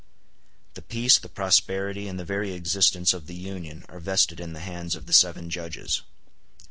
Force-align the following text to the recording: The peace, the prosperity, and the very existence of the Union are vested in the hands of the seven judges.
The 0.73 0.81
peace, 0.81 1.19
the 1.19 1.29
prosperity, 1.29 2.07
and 2.07 2.19
the 2.19 2.25
very 2.25 2.53
existence 2.53 3.13
of 3.13 3.27
the 3.27 3.35
Union 3.35 3.85
are 3.87 3.99
vested 3.99 4.39
in 4.39 4.53
the 4.53 4.59
hands 4.59 4.95
of 4.95 5.05
the 5.05 5.13
seven 5.13 5.47
judges. 5.51 6.01